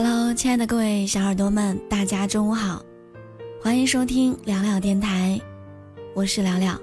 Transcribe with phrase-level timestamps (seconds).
[0.00, 2.80] Hello，亲爱的各位小耳朵们，大家中午好，
[3.60, 5.40] 欢迎收听聊聊电台，
[6.14, 6.80] 我是聊聊。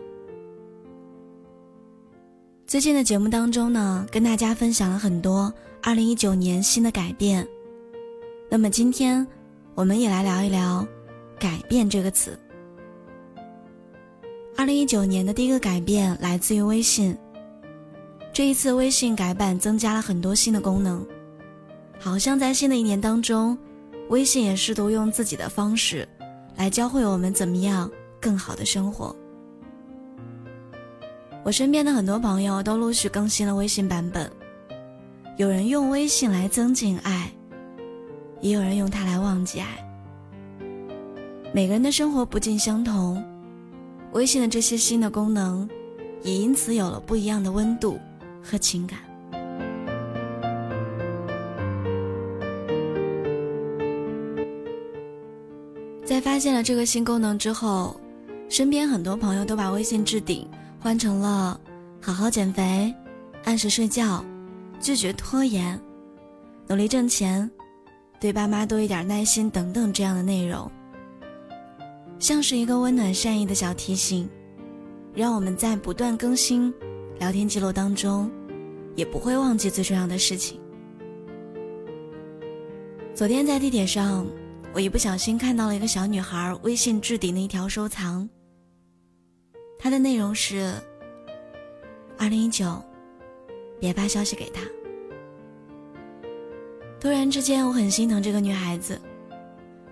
[2.67, 5.49] 最近的节目当中呢，跟大家分享了很多
[5.81, 7.47] 二零一九年新的改变。
[8.49, 9.25] 那么今天，
[9.75, 10.85] 我们也来聊一聊
[11.39, 12.37] “改变”这个词。
[14.57, 17.17] 二零一九年的第一个改变来自于微信。
[18.33, 21.07] 这一次，微信改版增加了很多新的功能。
[22.05, 23.57] 好像在新的一年当中，
[24.09, 26.07] 微信也试图用自己的方式，
[26.55, 27.89] 来教会我们怎么样
[28.21, 29.15] 更好的生活。
[31.43, 34.31] 我身边的很多朋友都陆续更新了微信版本，
[35.37, 37.27] 有人用微信来增进爱，
[38.39, 39.65] 也有人用它来忘记爱。
[41.55, 43.19] 每个人的生活不尽相同，
[44.13, 45.67] 微信的这些新的功能，
[46.21, 47.99] 也因此有了不一样的温度
[48.43, 48.99] 和情感。
[56.05, 57.99] 在发现了这个新功能之后，
[58.47, 60.47] 身边很多朋友都把微信置顶
[60.79, 61.59] 换成了
[61.99, 62.93] “好好减肥、
[63.43, 64.23] 按时睡觉、
[64.79, 65.81] 拒绝拖延、
[66.67, 67.49] 努力挣钱、
[68.19, 70.71] 对爸妈多一点耐心”等等这样的内容，
[72.19, 74.29] 像是一个温暖善意的小提醒，
[75.15, 76.71] 让我们在不断更新
[77.17, 78.29] 聊天记录当中，
[78.95, 80.59] 也不会忘记最重要的事情。
[83.15, 84.23] 昨天在地铁上。
[84.75, 88.27] 我一不小心看到了一个小女孩微信置顶的一条收藏。
[89.79, 90.73] 它的内容是：
[92.17, 92.83] 二零一九，
[93.79, 94.61] 别发消息给他。
[96.99, 98.99] 突然之间，我很心疼这个女孩子，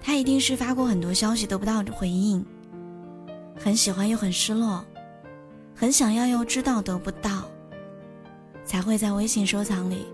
[0.02, 2.46] 她一定是发过很多消息得不到回应，
[3.58, 4.84] 很喜欢又很失落，
[5.74, 7.50] 很想要又知道得不到，
[8.66, 10.08] 才会在微信收藏里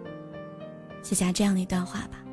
[1.02, 2.24] 写下这样的一段话吧。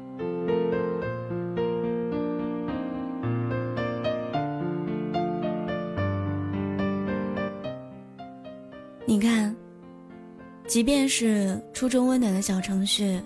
[10.67, 13.21] 即便是初中温暖的小程序，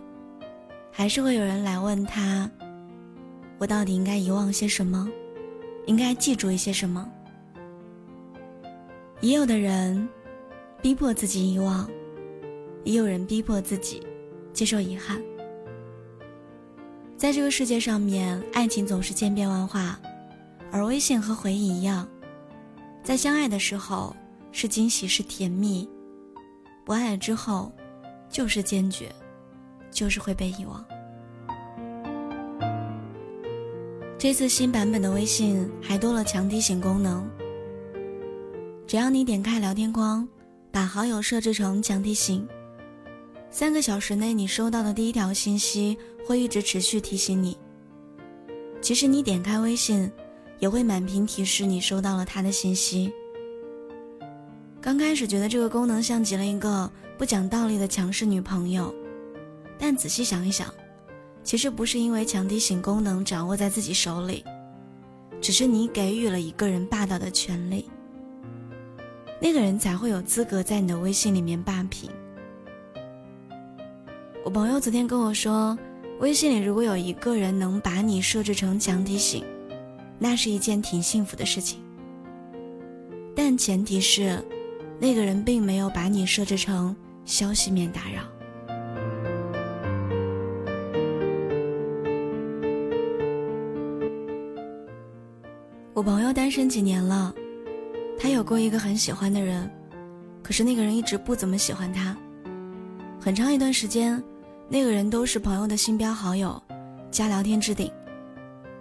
[0.92, 2.48] 还是会有人来问他
[3.58, 5.08] ：“我到底应该遗忘些什么？
[5.86, 7.10] 应该记住一些什么？”
[9.20, 10.08] 也有的人
[10.82, 11.88] 逼迫自己遗忘，
[12.84, 14.02] 也有人逼迫自己
[14.52, 15.20] 接受遗憾。
[17.16, 19.98] 在这个世界上面，爱情总是千变万化，
[20.70, 22.06] 而微信和回忆一样，
[23.02, 24.14] 在相爱的时候。
[24.52, 25.88] 是惊喜，是甜蜜；
[26.90, 27.70] 不爱之后，
[28.28, 29.14] 就是坚决，
[29.92, 30.84] 就是会被遗忘。
[34.18, 37.30] 这次新版本的微信还多了强提醒功能，
[38.88, 40.28] 只要你点开聊天框，
[40.72, 42.44] 把好友设置成强提醒，
[43.52, 45.96] 三个小时内你收到的第一条信息
[46.26, 47.56] 会一直持续提醒你。
[48.80, 50.10] 即使你点开微信，
[50.58, 53.12] 也会满屏提示你收到了他的信息。
[54.82, 58.94] 刚开始觉得这个功能像极了一个不讲道理的强势女朋友，
[59.78, 60.72] 但仔细想一想，
[61.44, 64.42] 其实不是因为强提醒功能掌握在自己手里，
[65.38, 67.90] 只是你给予了一个人霸道的权利，
[69.38, 72.08] 那个人才会有资格在你的微信里面霸屏。
[74.42, 75.78] 我朋友昨天跟我说，
[76.20, 79.44] 微信里如果有一个人能把你设置成强提醒，
[80.18, 81.78] 那是一件挺幸福的事情，
[83.36, 84.42] 但前提是。
[85.00, 86.94] 那个人并没有把你设置成
[87.24, 88.22] 消息免打扰。
[95.94, 97.34] 我朋友单身几年了，
[98.18, 99.70] 他有过一个很喜欢的人，
[100.42, 102.14] 可是那个人一直不怎么喜欢他。
[103.18, 104.22] 很长一段时间，
[104.68, 106.62] 那个人都是朋友的新标好友，
[107.10, 107.90] 加聊天置顶，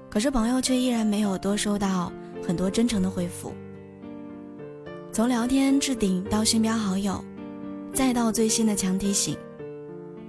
[0.10, 2.12] 可是朋友却依然没有多收到
[2.46, 3.54] 很多真诚的回复。
[5.12, 7.24] 从聊天置顶到新标好友，
[7.92, 9.36] 再到最新的强提醒，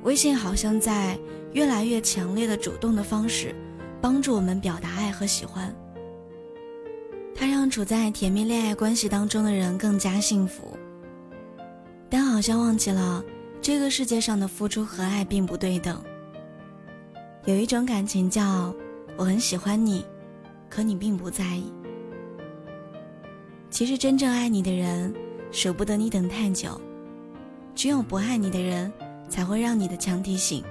[0.03, 1.19] 微信好像在
[1.53, 3.55] 越来越强烈的主动的方式，
[4.01, 5.73] 帮助我们表达爱和喜欢。
[7.35, 10.77] 它让处在甜蜜恋爱关系当中的人更加幸福，
[12.09, 13.23] 但好像忘记了
[13.61, 16.03] 这个世界上的付出和爱并不对等。
[17.45, 18.75] 有一种感情叫
[19.17, 20.05] 我很喜欢你，
[20.71, 21.71] 可你并不在意。
[23.71, 25.15] 其实真正爱你的人，
[25.53, 26.71] 舍不得你等太久；
[27.75, 28.93] 只有不爱你的人，
[29.29, 30.63] 才会让你的强提醒，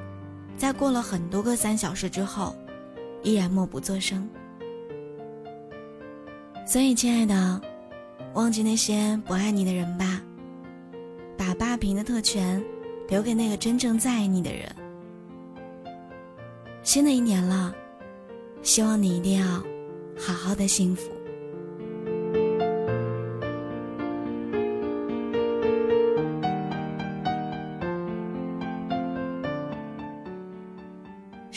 [0.57, 2.53] 在过了很多个三小时之后，
[3.23, 4.29] 依然默不作声。
[6.67, 7.61] 所以，亲爱的，
[8.33, 10.21] 忘记那些不爱你的人吧，
[11.37, 12.63] 把霸屏的特权
[13.07, 14.69] 留给那个真正在意你的人。
[16.83, 17.73] 新的一年了，
[18.61, 19.47] 希望你一定要
[20.17, 21.09] 好好的幸福。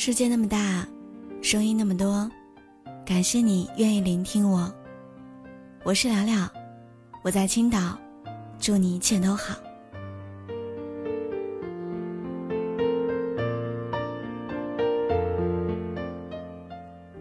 [0.05, 0.85] 世界那么大，
[1.43, 2.29] 声音那么多，
[3.07, 4.69] 感谢你愿意聆听我。
[5.85, 6.51] 我是聊聊，
[7.23, 7.97] 我在青岛，
[8.59, 9.55] 祝你一切都好。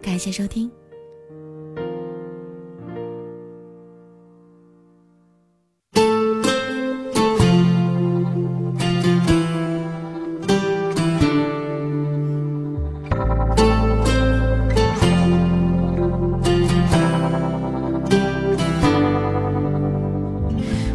[0.02, 0.68] 感谢收听。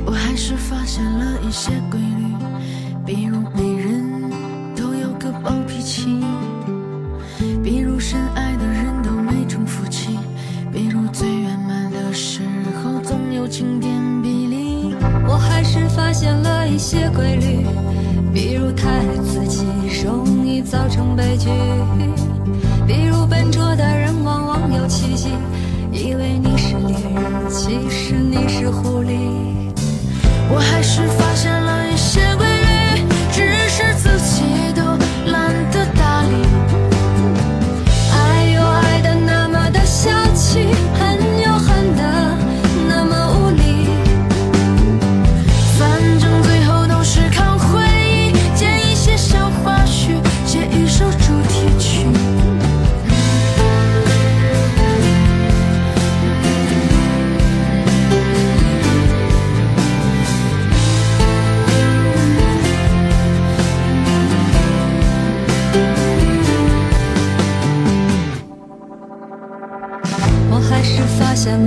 [0.05, 2.23] 我还是发现了一些规律，
[3.05, 4.31] 比如每人
[4.75, 6.19] 都有个暴脾气，
[7.63, 10.17] 比如深爱的人都没重夫起，
[10.71, 12.41] 比如最圆满的时
[12.83, 14.95] 候总有晴天霹雳。
[15.27, 17.65] 我还是发现了一些规律，
[18.33, 19.65] 比如太爱自己
[20.03, 21.49] 容易造成悲剧，
[22.87, 25.29] 比如笨拙的人往往有奇迹。
[25.97, 29.56] 以为你是猎人，其实你是狐狸。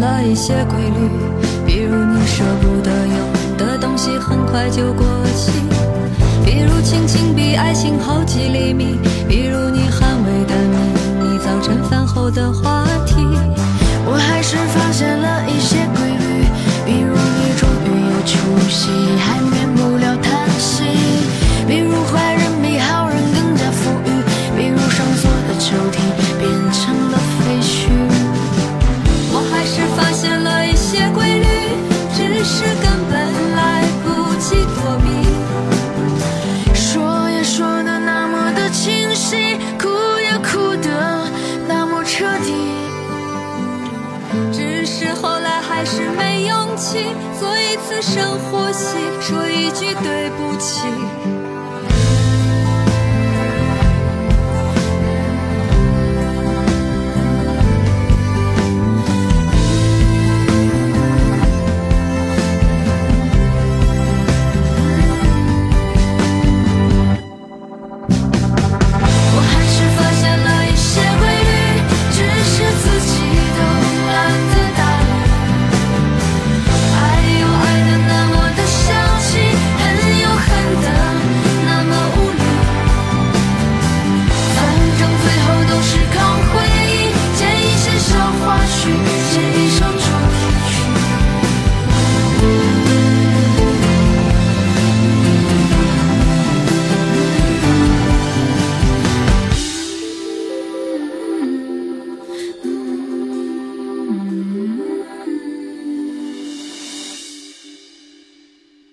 [0.00, 1.11] 了一些规律，
[1.67, 5.05] 比如你舍不得用的东西很快就过
[5.37, 5.52] 期，
[6.44, 8.99] 比如亲情比爱情好几厘米，
[9.29, 13.17] 比如你捍卫的秘密早晨饭后的话题。
[14.06, 16.44] 我还是发现了一些规律，
[16.87, 18.38] 比如你终于有出
[18.69, 18.88] 息，
[19.19, 19.38] 还
[44.53, 50.88] 只是后来还是没勇气做一次深呼吸，说一句对不起。